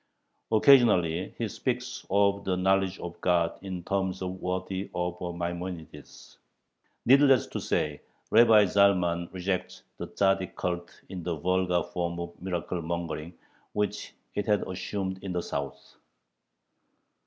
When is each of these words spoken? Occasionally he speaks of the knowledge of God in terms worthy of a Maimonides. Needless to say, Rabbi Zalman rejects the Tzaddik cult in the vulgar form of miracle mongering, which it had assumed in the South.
Occasionally 0.51 1.35
he 1.37 1.47
speaks 1.47 2.07
of 2.09 2.43
the 2.43 2.57
knowledge 2.57 2.97
of 2.97 3.21
God 3.21 3.59
in 3.61 3.83
terms 3.83 4.23
worthy 4.23 4.89
of 4.95 5.21
a 5.21 5.31
Maimonides. 5.31 6.39
Needless 7.05 7.45
to 7.45 7.59
say, 7.59 8.01
Rabbi 8.31 8.65
Zalman 8.65 9.31
rejects 9.31 9.83
the 9.99 10.07
Tzaddik 10.07 10.55
cult 10.55 11.01
in 11.09 11.21
the 11.21 11.35
vulgar 11.35 11.83
form 11.83 12.19
of 12.19 12.33
miracle 12.41 12.81
mongering, 12.81 13.35
which 13.73 14.15
it 14.33 14.47
had 14.47 14.67
assumed 14.67 15.23
in 15.23 15.33
the 15.33 15.43
South. 15.43 15.97